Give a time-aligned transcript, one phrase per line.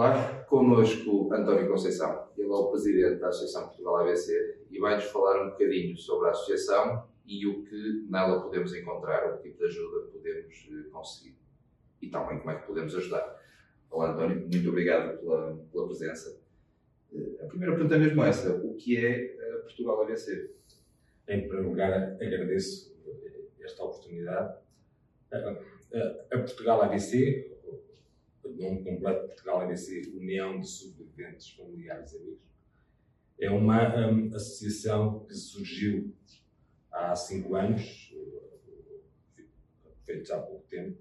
[0.00, 5.44] Olá, connosco António Conceição, ele é o presidente da Associação Portugal ABC e vai-nos falar
[5.44, 9.64] um bocadinho sobre a associação e o que nela podemos encontrar, o que tipo de
[9.66, 11.36] ajuda podemos eh, conseguir
[12.00, 13.42] e também como é que podemos ajudar.
[13.90, 16.40] Olá António, muito obrigado pela, pela presença.
[17.14, 20.50] Eh, a primeira pergunta é mesmo essa, o que é eh, Portugal ABC?
[21.28, 22.96] Em primeiro lugar, agradeço
[23.60, 24.56] esta oportunidade.
[25.30, 27.59] A Portugal ABC
[28.56, 32.50] nome completo Portugal ABC, União de Sobreviventes Familiares e Amigos.
[33.38, 36.14] É uma um, associação que surgiu
[36.92, 38.14] há cinco anos,
[40.04, 40.98] feito há pouco tempo,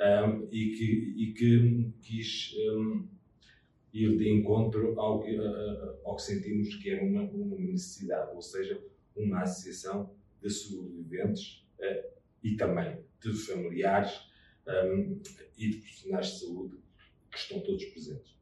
[0.00, 3.08] um, e, que, e que quis um,
[3.92, 8.42] ir de encontro ao que, uh, ao que sentimos que era uma, uma, necessidade, ou
[8.42, 8.80] seja,
[9.16, 12.08] uma associação de sobreviventes uh,
[12.42, 14.28] e também de familiares
[14.66, 15.20] um,
[15.56, 16.78] e de profissionais de saúde
[17.30, 18.38] que estão todos presentes.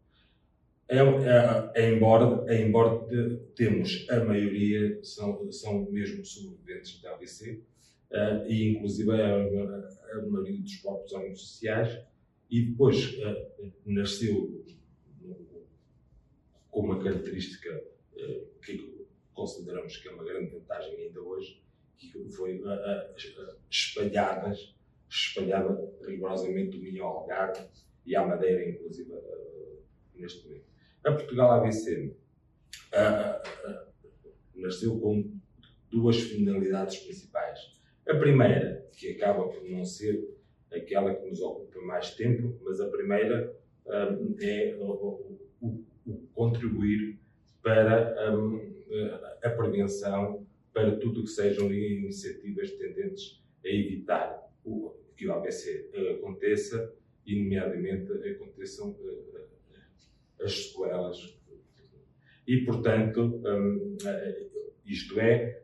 [0.88, 3.04] É, é, é embora, é embora
[3.56, 7.60] temos a maioria são, são mesmo sobreviventes da AVC,
[8.12, 12.00] uh, e inclusive a, a, a, maioria dos próprios órgãos sociais,
[12.48, 14.64] e depois uh, nasceu
[16.70, 17.82] com uma característica
[18.14, 21.60] uh, que consideramos que é uma grande vantagem ainda hoje,
[21.98, 22.62] que foi
[23.68, 24.76] espalhadas,
[25.10, 27.66] espalhada rigorosamente do Minho Algarve
[28.06, 29.78] e à Madeira, inclusive, uh,
[30.14, 30.64] neste momento.
[31.04, 32.08] A Portugal uh,
[32.92, 33.86] uh,
[34.54, 35.30] nasceu com
[35.90, 37.76] duas finalidades principais.
[38.08, 40.36] A primeira, que acaba por não ser
[40.72, 43.54] aquela que nos ocupa mais tempo, mas a primeira
[44.40, 47.18] é o, o, o, contribuir
[47.62, 48.74] para um,
[49.42, 55.90] a prevenção, para tudo o que sejam iniciativas tendentes a evitar o, que o ABC
[56.18, 56.92] aconteça
[57.26, 59.46] e, nomeadamente, aconteçam uh,
[60.40, 61.36] as sequelas.
[62.46, 63.96] E, portanto, um,
[64.86, 65.62] isto é,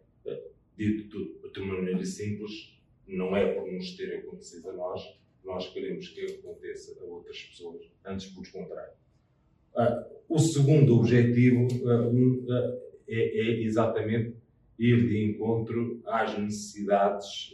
[0.76, 2.76] dito de uma maneira simples,
[3.06, 5.00] não é por nos ter acontecido a nós,
[5.44, 8.94] nós queremos que aconteça a outras pessoas, antes por contrário.
[9.74, 14.34] Uh, o segundo objetivo uh, é, é, exatamente
[14.78, 17.52] ir de encontro às necessidades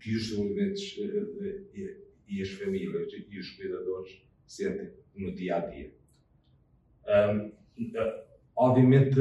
[0.00, 1.96] que os elementos eh, eh,
[2.30, 5.92] e as famílias e os cuidadores sentem no dia a dia.
[7.06, 7.52] Um,
[7.94, 8.24] eh,
[8.56, 9.18] obviamente,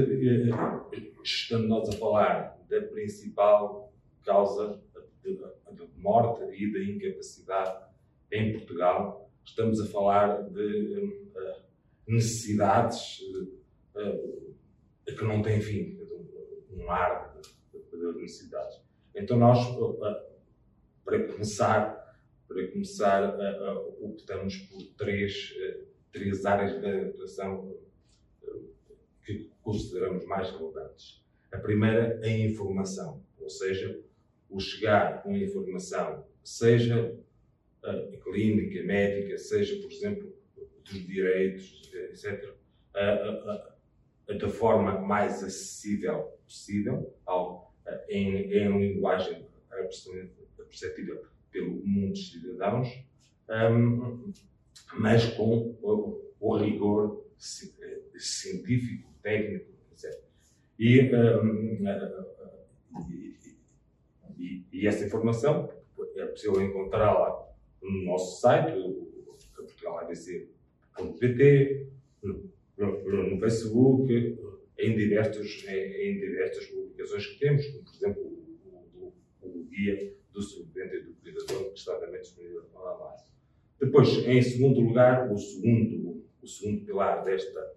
[1.24, 3.92] estamos nós a falar da principal
[4.24, 4.82] causa
[5.24, 5.40] de,
[5.98, 7.86] morte e da incapacidade
[8.32, 11.62] em Portugal, estamos a falar de uh,
[12.08, 13.20] necessidades
[13.96, 14.56] uh,
[15.06, 16.00] que não têm fim,
[16.72, 17.36] um ar
[17.74, 18.82] de, de necessidades.
[19.16, 19.58] Então, nós
[21.04, 21.99] para começar,
[22.50, 23.38] para começar
[24.02, 27.78] optamos por três, uh, três áreas de atuação
[29.24, 31.24] que consideramos mais relevantes.
[31.52, 34.02] A primeira a informação, ou seja,
[34.50, 37.16] o chegar com informação, seja
[37.84, 40.36] uh, clínica, médica, seja, por exemplo,
[40.84, 42.58] dos direitos, etc.,
[44.28, 47.74] da forma mais acessível possível, ao,
[48.10, 49.46] em, em linguagem
[50.70, 52.88] perceptível pelo mundo dos cidadãos,
[53.50, 54.32] um,
[54.98, 60.24] mas com o, o rigor científico, técnico, etc.
[60.78, 61.84] E, um,
[64.38, 65.70] e, e, essa informação
[66.16, 67.48] é possível encontrá-la
[67.82, 68.78] no nosso site,
[69.56, 71.88] portugaladc.pt,
[72.24, 74.38] no, no, no Facebook,
[74.78, 78.58] em, diversos, em, em diversas publicações que temos, como, por exemplo, o,
[78.96, 83.22] o, o guia do sobrevivente e do cuidador, que está também disponível online.
[83.90, 87.74] Depois, em segundo lugar, o segundo, o segundo pilar desta,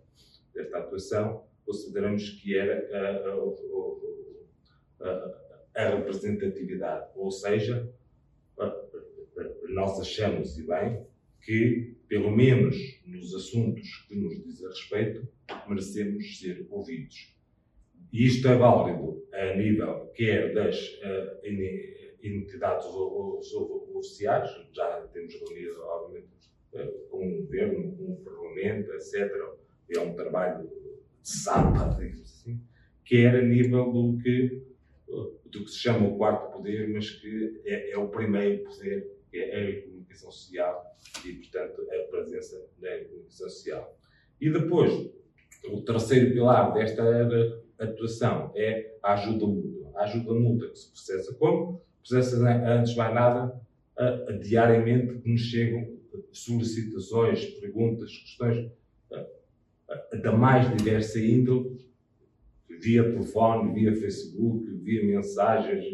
[0.53, 3.31] desta atuação, consideramos que era a,
[5.09, 7.91] a, a, a representatividade, ou seja,
[9.71, 11.03] nós achamos, e bem,
[11.41, 12.77] que, pelo menos
[13.07, 15.27] nos assuntos que nos diz a respeito,
[15.67, 17.35] merecemos ser ouvidos.
[18.13, 21.41] E isto é válido a nível quer das uh,
[22.23, 26.29] entidades oficiais, já temos reunido, obviamente,
[27.11, 29.31] com o governo, com o parlamento, etc.
[29.91, 32.61] É um trabalho de sapa, digamos assim,
[33.05, 34.63] que era a nível do que,
[35.47, 39.39] do que se chama o quarto poder, mas que é, é o primeiro poder, que
[39.39, 43.99] é a comunicação social e, portanto, a presença da comunicação social.
[44.41, 45.11] E depois,
[45.69, 47.03] o terceiro pilar desta
[47.79, 49.93] atuação é a ajuda mútua.
[49.95, 51.83] A ajuda mútua que se processa como?
[52.03, 53.61] Processa antes de mais nada,
[53.97, 55.89] a, diariamente que nos chegam
[56.33, 58.71] solicitações, perguntas, questões
[60.23, 61.81] da mais diversa índole,
[62.69, 65.85] via telefone, via Facebook, via mensagens,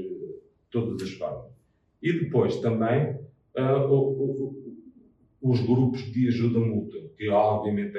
[0.70, 1.52] todas as formas.
[2.02, 3.18] E depois também
[3.56, 4.64] uh,
[5.40, 7.96] os grupos de ajuda mútua, que obviamente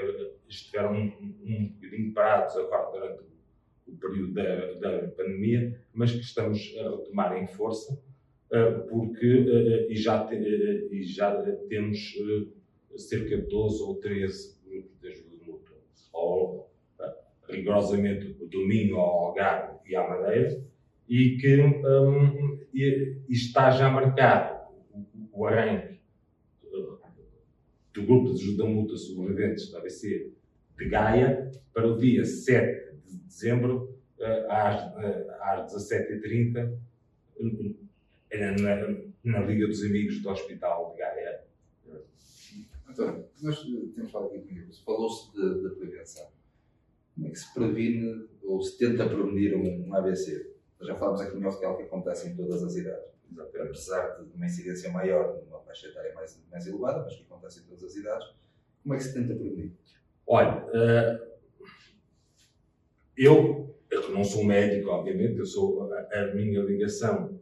[0.48, 3.26] estiveram um, um bocadinho parados agora durante o
[3.98, 9.96] período da, da pandemia, mas que estamos a retomar em força, uh, porque uh, e,
[9.96, 12.16] já e já temos
[12.98, 15.78] cerca de 12 ou 13 grupos de ajuda mútua,
[16.14, 16.72] ou
[17.48, 20.62] rigorosamente do Minho ao Algarve e à Madeira,
[21.08, 26.00] e que um, e, e está já marcado o, o arranque
[27.94, 30.32] do grupo de ajuda mútua sobreviventes da ABC
[30.78, 32.79] de Gaia para o dia 7 de
[33.40, 36.78] dezembro eh, às, eh, às 17h30
[38.62, 41.44] na, na Liga dos Amigos do Hospital de Gaia.
[42.88, 43.64] António, nós
[43.96, 46.28] temos falado aqui comigo, falou-se de, prevenção.
[47.16, 50.54] Como é que se previne ou se tenta prevenir um, um ABC?
[50.82, 53.10] Já falámos aqui no nosso que acontece em todas as idades.
[53.38, 57.64] Apesar de uma incidência maior numa faixa etária mais, mais elevada, mas que acontece em
[57.64, 58.28] todas as idades,
[58.82, 59.72] como é que se tenta prevenir?
[60.26, 61.30] Olha, uh,
[63.20, 67.38] eu, eu não sou médico, obviamente, eu sou, a, minha ligação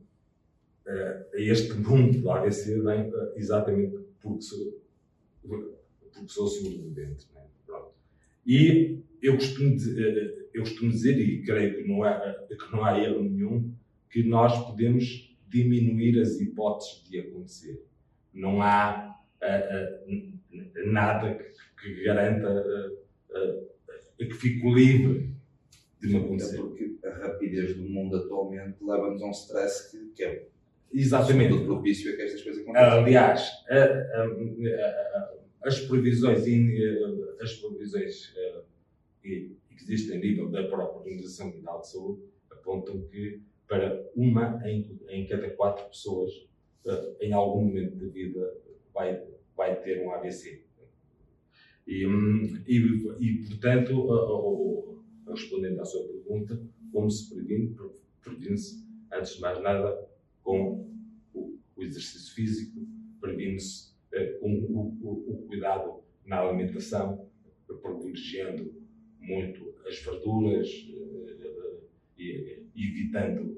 [0.87, 4.81] uh, a este mundo do AVC vem exatamente porque sou,
[5.43, 5.69] porque
[6.27, 7.27] sou sobrevivente.
[7.35, 7.43] Né?
[8.43, 12.99] E eu costumo, dizer, eu costumo dizer, e creio que não, há, que não há
[12.99, 13.71] erro nenhum,
[14.09, 17.85] que nós podemos diminuir as hipóteses de acontecer.
[18.33, 22.97] Não há uh, nada que, que garanta
[24.17, 25.36] que fique livre
[26.01, 26.57] de não acontecer.
[26.57, 30.47] Porque a rapidez do mundo atualmente leva-nos a um stress que, que é
[30.93, 31.49] Exatamente.
[31.49, 32.91] Tudo propício a que estas coisas aconteçam.
[32.91, 33.51] Aliás,
[35.63, 36.43] as previsões,
[37.41, 38.33] as previsões
[39.21, 44.97] que existem a nível da própria Organização Mundial de Saúde apontam que para uma em,
[45.09, 46.31] em cada quatro pessoas,
[46.85, 48.55] uh, em algum momento da vida,
[48.93, 49.21] vai,
[49.55, 50.63] vai ter um AVC.
[51.85, 52.05] E,
[52.65, 52.77] e,
[53.19, 54.86] e portanto,
[55.29, 57.75] respondendo à sua pergunta, como se previne?
[58.21, 60.07] Previne-se, antes de mais nada,
[60.43, 60.89] com
[61.33, 62.85] o, o exercício físico,
[63.19, 63.95] previne-se
[64.39, 67.29] com o, o, o cuidado na alimentação,
[67.81, 68.73] privilegiando
[69.19, 70.67] muito as verduras,
[72.17, 73.57] e, evitando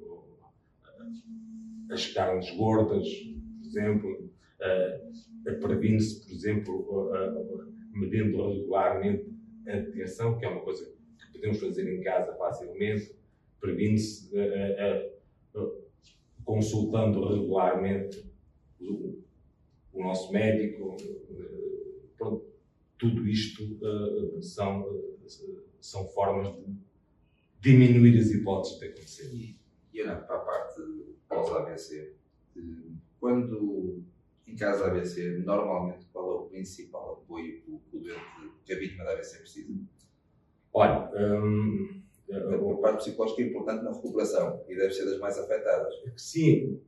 [1.89, 7.12] as carnes gordas, por exemplo, uh, previne-se, por exemplo,
[7.94, 9.25] medindo regularmente
[9.68, 10.99] a detenção, que é uma coisa que
[11.31, 13.16] podemos fazer em casa facilmente,
[13.60, 15.83] previne-se uh,
[16.44, 18.25] consultando regularmente
[18.80, 19.21] o,
[19.94, 20.98] o nosso médico.
[22.98, 23.80] Tudo isto
[24.42, 24.86] são,
[25.80, 26.75] são formas de
[27.62, 29.33] diminuir as hipóteses de acontecer.
[29.33, 29.57] E,
[29.94, 30.81] e olhando para a parte
[31.30, 32.13] pós-AVC,
[33.19, 34.04] quando
[34.50, 38.19] em caso de AVC, normalmente qual é o principal apoio que o doente,
[38.65, 39.74] que a vítima da AVC precisa?
[40.74, 42.01] Olha, hum,
[42.31, 45.94] a parte psicológica é importante na recuperação e deve ser das mais afetadas.
[46.16, 46.80] Sim,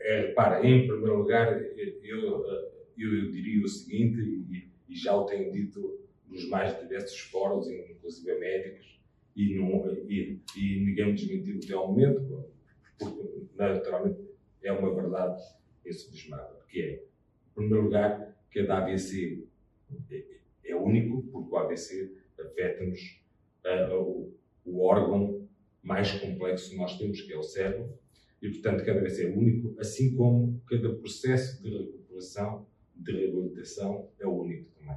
[0.00, 1.60] é, repara, em primeiro lugar,
[2.02, 2.44] eu,
[2.96, 4.18] eu, diria o seguinte,
[4.50, 9.00] e, e, já o tenho dito nos mais diversos fóruns, inclusive médicos,
[9.36, 12.44] e, não, e, e ninguém me desmentiu até ao momento,
[12.98, 14.20] porque naturalmente
[14.62, 15.42] é uma verdade
[15.84, 19.44] insubestimada, que é, em primeiro lugar, que a da AVC
[20.10, 20.24] é,
[20.64, 23.20] é único, porque o AVC afeta-nos
[23.64, 24.32] uh,
[24.64, 25.48] o, órgão
[25.82, 27.92] mais complexo que nós temos, que é o cérebro,
[28.42, 34.26] e portanto cada AVC é único, assim como cada processo de recuperação, de reabilitação é
[34.26, 34.96] único também.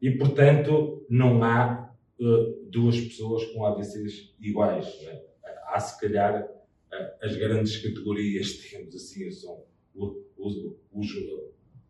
[0.00, 5.02] E portanto não há uh, duas pessoas com AVCs iguais.
[5.02, 5.22] Né?
[5.68, 10.56] Há, se calhar, uh, as grandes categorias, digamos assim, são os, os,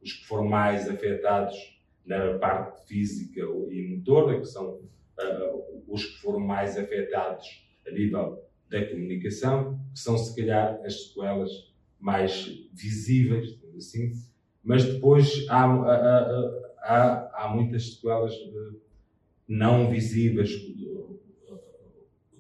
[0.01, 1.76] os, que foram mais afetados
[2.07, 8.43] na parte física e motora, que são uh, os que foram mais afetados a nível
[8.71, 11.51] da comunicação, que são, se calhar, as sequelas
[11.99, 14.13] mais visíveis, assim,
[14.63, 18.35] mas depois há, há, há, há muitas sequelas
[19.47, 20.51] não visíveis,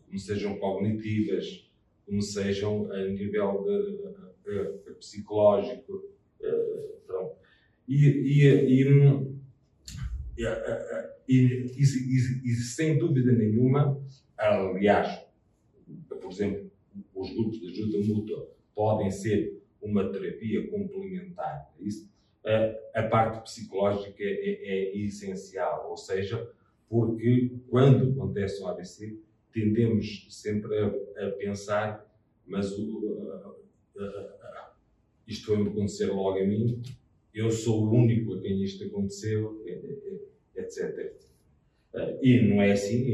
[0.06, 1.70] como sejam cognitivas,
[2.04, 6.04] como sejam a nível de, de, de psicológico.
[6.40, 7.36] Eh, pronto.
[7.88, 8.82] E,
[10.36, 10.44] e,
[11.28, 14.00] e, e, sem dúvida nenhuma,
[14.36, 15.24] aliás,
[16.08, 16.70] por exemplo,
[17.14, 22.10] os grupos de ajuda mútua podem ser uma terapia complementar a isso.
[22.44, 26.48] a, a parte psicológica é, é, é, essencial, ou seja,
[26.88, 29.18] porque quando acontece um AVC,
[29.52, 32.06] tendemos sempre a, a pensar,
[32.46, 33.56] mas o,
[35.26, 36.80] isto foi-me acontecer logo a mim,
[37.36, 39.62] eu sou o único a quem isto aconteceu,
[40.56, 41.14] etc.
[42.22, 43.06] E não é assim,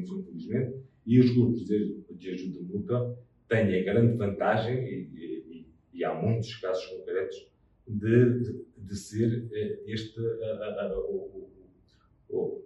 [0.00, 0.76] infelizmente.
[1.06, 3.18] E os grupos de, ajuda mútua
[3.48, 7.48] têm a grande vantagem, e, e, e há muitos casos concretos,
[7.86, 11.48] de, de, de ser eh, este, o,
[12.28, 12.62] o,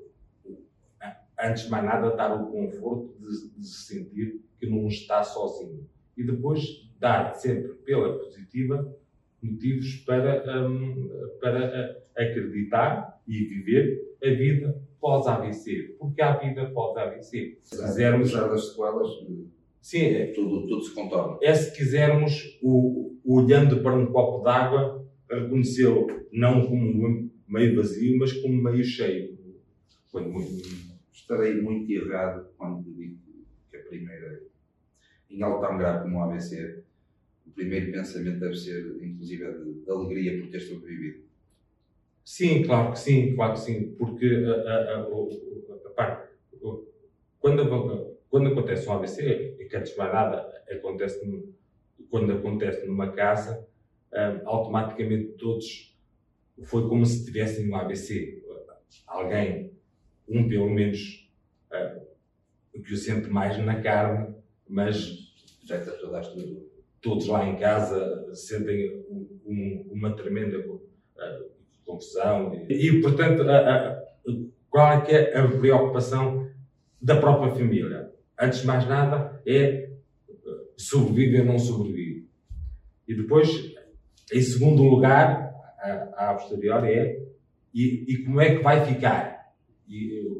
[1.38, 5.86] antes de mais nada, dar o conforto de, de se sentir que não está sozinho.
[6.16, 8.96] E depois dar sempre pela positiva
[9.42, 11.08] motivos para, um,
[11.40, 15.96] para acreditar e viver a vida pós-AVC.
[15.98, 17.58] Porque há vida pós-AVC.
[17.62, 18.34] Se quisermos.
[18.34, 19.08] Apesar das sequelas,
[19.80, 21.38] sim, é, tudo, tudo se contorna.
[21.42, 28.32] É se quisermos, o, olhando para um copo d'água, reconhecê-lo não como meio vazio, mas
[28.32, 29.36] como meio cheio.
[30.10, 30.92] Quando muito...
[31.12, 33.16] Estarei muito errado quando digo
[33.70, 34.42] que a primeira,
[35.30, 36.82] em algo tão grave como o AVC,
[37.52, 41.22] o primeiro pensamento deve ser, inclusive, de, de alegria por ter sobrevivido.
[42.24, 45.06] Sim, claro que sim, claro que sim, porque a, a,
[45.98, 46.26] a, a,
[47.38, 51.20] quando, quando acontece um AVC, e que antes de mais nada acontece
[52.08, 53.66] quando acontece numa casa,
[54.12, 55.96] um, automaticamente todos
[56.64, 58.42] foi como se tivessem um AVC.
[59.06, 59.72] Alguém,
[60.28, 61.30] um pelo menos,
[61.70, 64.34] uh, que o sente mais na carne,
[64.68, 65.32] mas
[65.64, 66.20] já está toda a
[67.02, 70.80] todos lá em casa sentem um, um, uma tremenda uh,
[71.84, 72.54] confusão.
[72.68, 73.44] E, e portanto,
[74.70, 76.48] qual é, que é a preocupação
[77.00, 78.10] da própria família?
[78.40, 79.90] Antes de mais nada, é
[80.76, 82.28] sobrevive ou não sobrevive.
[83.06, 83.74] E depois,
[84.32, 87.22] em segundo lugar, a, a posteriori é
[87.74, 89.54] e, e, como é que vai ficar?
[89.88, 90.30] E,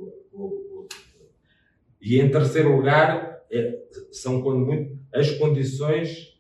[2.00, 3.78] e em terceiro lugar, é,
[4.10, 6.31] são quando muito as condições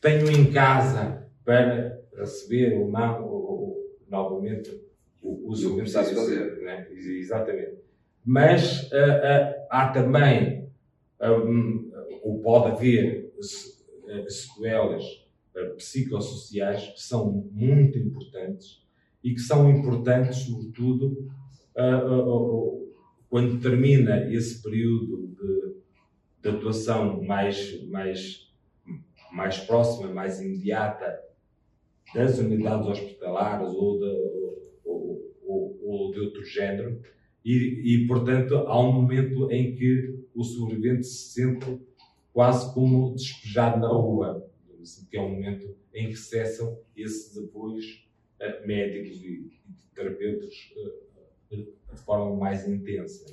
[0.00, 4.70] tenho em serviço para receber ou não, ou, novamente,
[5.22, 5.92] o, o submetido.
[6.14, 6.62] fazer.
[6.62, 6.88] Né?
[6.92, 7.78] Exatamente.
[8.24, 10.68] Mas uh, uh, há também,
[11.22, 11.90] um,
[12.22, 13.32] ou pode haver,
[14.28, 15.04] sequelas
[15.54, 18.84] uh, psicossociais que são muito importantes
[19.22, 21.28] e que são importantes, sobretudo,
[23.28, 25.74] quando termina esse período de,
[26.42, 28.49] de atuação mais, mais
[29.32, 31.20] mais próxima, mais imediata
[32.14, 34.04] das unidades hospitalares ou de,
[34.84, 37.00] ou, ou, ou de outro género,
[37.44, 41.80] e, e, portanto há um momento em que o sobrevivente se sente
[42.32, 44.46] quase como despejado na rua,
[44.82, 48.06] assim, que é um momento em que cessam esses apoios
[48.40, 53.26] uh, médicos e, e terapeutas uh, de forma mais intensa.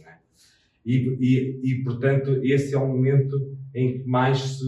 [0.85, 4.65] E, e, e, portanto, esse é o momento em que mais se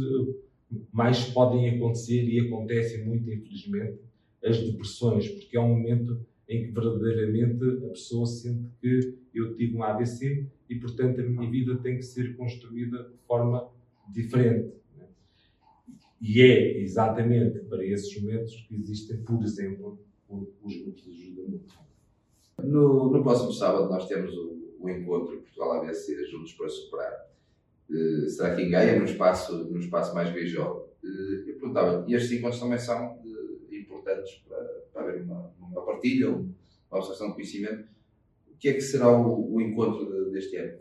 [0.91, 3.99] mais podem acontecer e acontecem muito, infelizmente,
[4.43, 9.75] as depressões, porque é um momento em que verdadeiramente a pessoa sente que eu tive
[9.75, 13.69] um AVC e, portanto, a minha vida tem que ser construída de forma
[14.11, 14.73] diferente.
[14.97, 15.05] Né?
[16.21, 19.99] E é exatamente para esses momentos que existem, por exemplo,
[20.29, 21.89] os grupos de ajuda mútua.
[22.63, 27.29] No, no próximo sábado nós temos o, o encontro Portugal AVC Juntos para Superar
[27.89, 30.88] Uh, será que Gaia, num espaço, num espaço mais gaijó?
[31.03, 35.81] Uh, eu perguntava, e estes encontros também são uh, importantes para, para haver uma, uma
[35.84, 36.46] partilha, uma
[36.91, 37.88] observação de conhecimento.
[38.51, 40.77] O que é que será o, o encontro de, deste ano?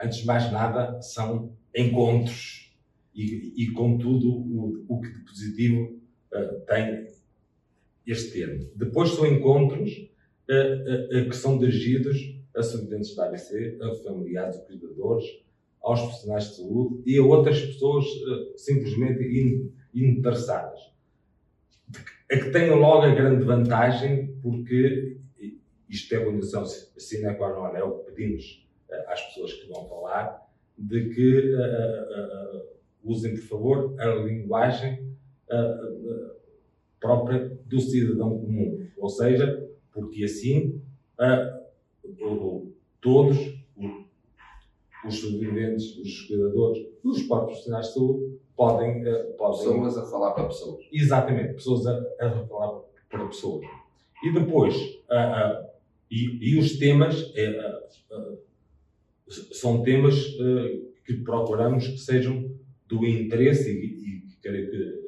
[0.00, 2.72] Antes de mais nada, são encontros
[3.14, 5.98] e, e contudo, o, o que de positivo
[6.66, 7.08] tem
[8.06, 8.68] este termo.
[8.76, 10.06] Depois são encontros
[10.46, 15.24] que são dirigidos a sobreviventes da ABC, a familiares, a cuidadores,
[15.86, 20.80] aos profissionais de saúde e a outras pessoas uh, simplesmente in, interessadas.
[22.30, 25.16] A que tem logo a grande vantagem, porque
[25.88, 29.88] isto é condição sine qua non, é o que pedimos uh, às pessoas que vão
[29.88, 30.44] falar,
[30.76, 32.66] de que uh,
[33.04, 35.06] usem, por favor, a linguagem
[36.98, 38.84] própria do cidadão comum.
[38.98, 40.82] Ou seja, porque assim
[43.00, 43.55] todos
[45.04, 49.58] os sobreviventes, os cuidadores, os próprios profissionais de saúde podem, uh, podem.
[49.58, 50.84] Pessoas a falar para pessoas.
[50.92, 53.66] Exatamente, pessoas a, a falar para pessoas.
[54.24, 55.66] E depois, uh, uh,
[56.10, 57.32] e, e, os temas
[59.52, 60.14] são temas
[61.04, 62.48] que procuramos que sejam
[62.86, 65.02] do interesse e, e, que,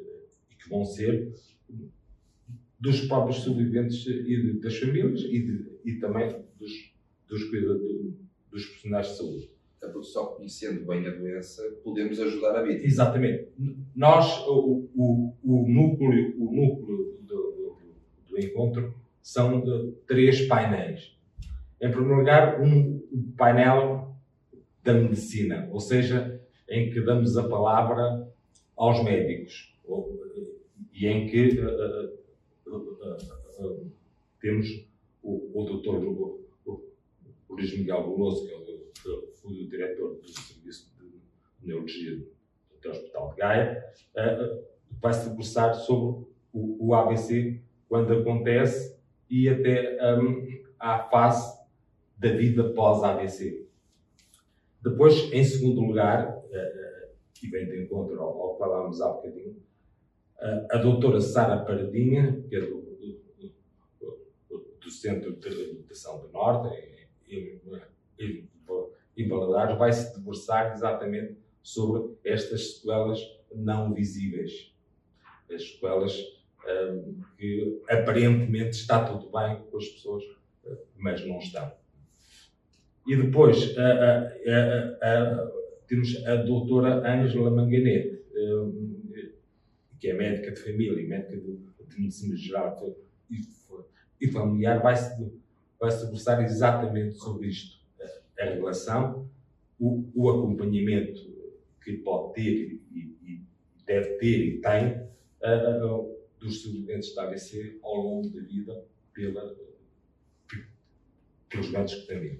[0.57, 1.31] que, vão ser
[2.77, 6.93] dos próprios sobreviventes e das famílias e, de, e também dos,
[7.27, 8.13] dos cuidadores,
[8.51, 9.49] dos profissionais de saúde.
[9.79, 12.85] Porque só conhecendo bem a doença podemos ajudar a vítima.
[12.85, 13.47] Exatamente.
[13.95, 17.77] Nós, o, o, o núcleo, o núcleo do, do,
[18.29, 19.63] do encontro são
[20.07, 21.17] três painéis.
[21.81, 22.99] Em primeiro lugar, um
[23.37, 24.15] painel
[24.83, 28.27] da medicina, ou seja, em que damos a palavra
[28.75, 29.75] aos médicos
[30.93, 32.19] e em que uh,
[32.67, 33.17] uh,
[33.59, 33.91] uh,
[34.41, 34.85] temos
[35.23, 35.99] o, o doutor
[37.49, 38.68] Luís Miguel Goloso, que é o,
[39.05, 41.21] o diretor do Serviço de
[41.61, 42.17] Neurologia
[42.81, 43.93] do Hospital de Gaia,
[45.01, 48.97] vai se debruçar sobre o, o, AVC quando acontece
[49.29, 51.59] e até um, à fase
[52.17, 53.67] da vida pós-AVC.
[54.81, 57.09] Depois, em segundo lugar, uh,
[57.41, 62.43] e vem de encontro ao, ao que falámos há bocadinho, uh, a doutora Sara Paradinha,
[62.49, 63.53] que é do, do,
[64.49, 66.75] do, do, Centro de Reabilitação do Norte,
[67.27, 67.61] em, em,
[68.19, 68.49] em
[69.27, 73.19] Valadares, vai se debruçar exatamente sobre estas sequelas
[73.53, 74.73] não visíveis.
[75.51, 80.23] As sequelas uh, que aparentemente está tudo bem com as pessoas,
[80.95, 81.71] mas não estão.
[83.07, 83.73] E depois
[85.87, 89.31] temos a doutora Ângela Manganete, eh,
[89.99, 91.57] que é médica de família, médica de,
[91.87, 92.95] de medicina geral
[93.31, 93.41] e,
[94.21, 95.09] e familiar, vai-se
[95.79, 97.78] vai -se debruçar exatamente sobre isto.
[98.39, 99.29] A relação,
[99.79, 101.29] o, o acompanhamento
[101.83, 103.41] que pode ter e, e
[103.85, 105.09] deve ter e tem
[106.39, 109.55] dos sobreviventes da AVC ao longo da vida pela,
[111.49, 112.39] pelos médicos que têm.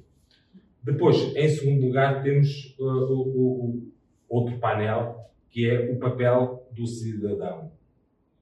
[0.82, 3.92] Depois, em segundo lugar, temos uh, o, o,
[4.30, 7.72] outro painel, que é o papel do cidadão.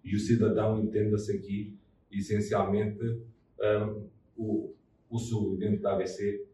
[0.04, 1.76] E o cidadão entenda-se aqui,
[2.12, 3.04] essencialmente,
[3.60, 4.74] um, o,
[5.10, 6.47] o sobrevivente da AVC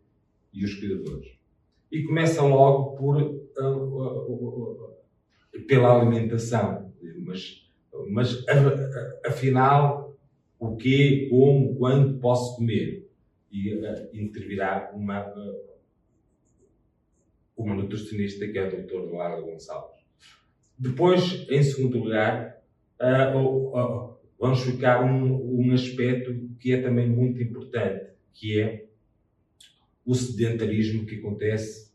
[0.53, 1.31] e os cuidadores.
[1.91, 4.95] E começam logo por, uh, uh,
[5.67, 6.91] pela alimentação.
[7.19, 7.69] Mas,
[8.09, 8.45] mas
[9.25, 10.17] afinal,
[10.59, 13.09] o que, como, quando posso comer?
[13.51, 13.69] E
[14.13, 15.31] intervirá uma
[17.55, 20.03] uma nutricionista que é a doutora Lara Gonçalves.
[20.77, 22.61] Depois, em segundo lugar,
[22.99, 28.85] uh, uh, uh, vamos ficar um, um aspecto que é também muito importante, que é
[30.05, 31.91] o sedentarismo que acontece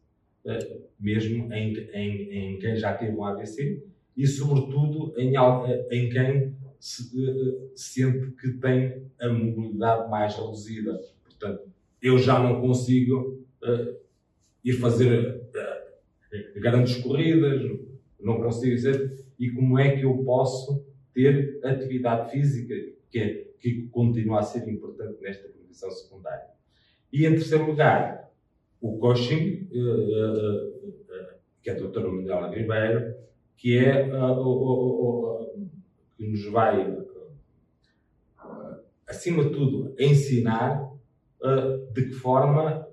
[0.99, 3.83] mesmo em, em, em, quem já teve um AVC
[4.16, 5.35] e, sobretudo, em,
[5.90, 7.11] em quem se,
[7.75, 11.01] sente que tem a mobilidade mais reduzida.
[11.25, 13.47] Portanto, eu já não consigo
[14.64, 17.79] ir fazer uh, grandes corridas,
[18.21, 22.75] não consigo dizer, e como é que eu posso ter atividade física,
[23.11, 26.58] que, é, que continua a ser importante nesta prevenção secundária.
[27.12, 28.31] E em terceiro lugar,
[28.81, 30.88] o coaching, uh, uh,
[31.62, 33.14] que é a doutora Manuela Ribeiro,
[33.57, 34.09] que é
[36.16, 36.97] que nos vai,
[39.07, 40.92] acima de tudo, ensinar
[41.92, 42.87] de que forma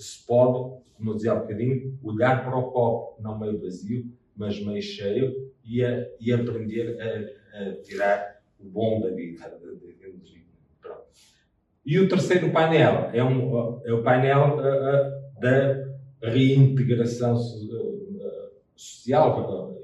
[0.00, 4.58] se pode, como eu dizia há bocadinho, olhar para o copo não meio vazio, mas
[4.64, 9.60] meio cheio e, a, e aprender a, a, tirar o bom da vida.
[11.84, 15.88] E o terceiro painel é, um, é o painel uh, da
[16.22, 19.78] reintegração uh, social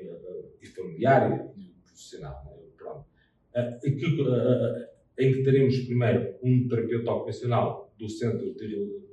[0.61, 2.45] e familiar e profissional.
[2.45, 2.53] Né?
[2.77, 3.05] Pronto.
[3.81, 9.07] Que, em que teremos primeiro um terapeuta ocupacional do Centro de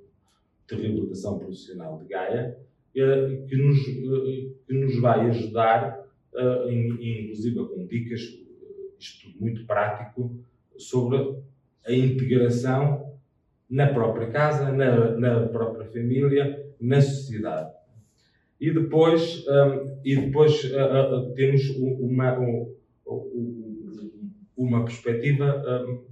[0.67, 2.57] de reabilitação profissional de Gaia,
[2.95, 8.21] eh, que nos, eh, que nos vai ajudar, eh, inclusive com dicas,
[8.99, 10.39] isto muito prático,
[10.77, 11.37] sobre
[11.85, 13.13] a integração
[13.69, 17.71] na própria casa, na, na própria família, na sociedade.
[18.59, 22.75] E depois, um, e depois uh, uh, temos uma, um,
[24.55, 26.03] uma perspectiva um,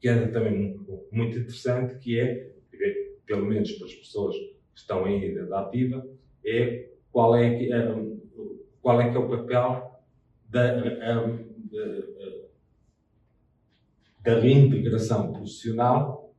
[0.00, 0.80] que é também
[1.12, 2.50] muito interessante, que é
[3.26, 6.06] pelo menos para as pessoas que estão em idade ativa,
[6.44, 8.20] é qual é que, um,
[8.82, 10.00] qual é, que é o papel
[10.48, 11.54] da, um,
[14.24, 16.34] da reintegração profissional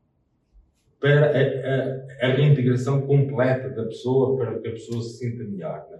[0.99, 5.87] para a, a, a, reintegração completa da pessoa, para que a pessoa se sinta melhor.
[5.91, 5.99] Né?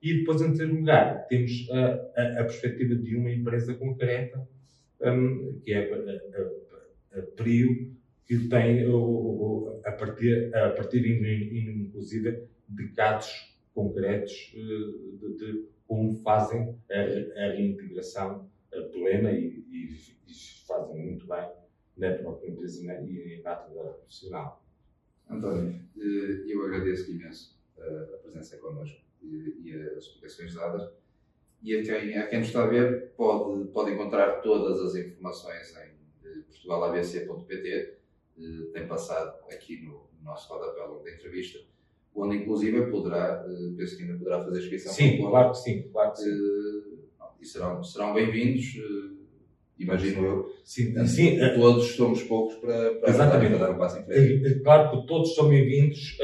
[0.00, 4.48] E depois, em terceiro lugar, temos a, a, perspectiva de uma empresa concreta,
[5.02, 7.94] um, que é a, a, a PRIO,
[8.26, 8.86] que tem
[9.84, 17.52] a partir, a partir inclusive de casos concretos eh, de, de como fazem a, a
[17.52, 18.48] reintegração
[18.92, 19.64] plena e,
[21.96, 24.62] na própria empresa e na atividade profissional.
[25.28, 30.90] António, eh, eu agradeço imenso eh, a presença connosco e as explicações dadas.
[31.62, 35.74] E a quem, a quem nos está a ver, pode, pode encontrar todas as informações
[35.76, 37.98] em portugalabc.pt.
[38.72, 41.58] Tem passado aqui no, no nosso rodapé ao longo da entrevista
[42.14, 43.44] onde inclusive poderá,
[43.76, 44.92] penso que ainda poderá fazer inscrição.
[44.92, 46.98] Sim, claro que sim, claro que sim.
[47.38, 48.74] E serão, serão bem-vindos
[49.78, 50.55] imagino eu.
[50.66, 51.40] Sim, sim.
[51.40, 53.56] Eh, todos somos poucos para, para, Exatamente.
[53.56, 54.58] dar um passo em frente.
[54.64, 56.18] Claro que todos são bem-vindos.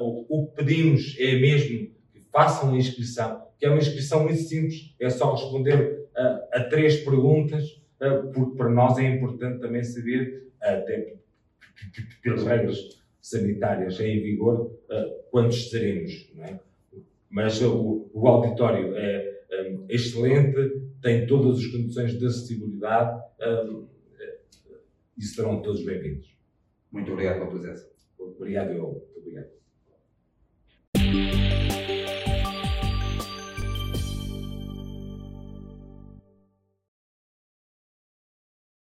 [0.00, 4.92] O que pedimos é mesmo que façam a inscrição, que é uma inscrição muito simples,
[4.98, 7.80] é só responder a, a três perguntas,
[8.34, 11.14] porque para nós é importante também saber, até
[12.24, 12.76] pelas regras
[13.22, 14.76] sanitárias em vigor,
[15.30, 16.28] quantos seremos.
[16.40, 16.58] É?
[17.30, 23.86] Mas o, o auditório é um, é excelente, tem todas as condições de acessibilidade um,
[24.18, 24.38] eh,
[25.16, 26.36] e serão todos bem-vindos.
[26.90, 27.90] Muito obrigado pela presença.
[28.18, 29.08] Obrigado, eu.
[29.16, 29.56] Obrigado.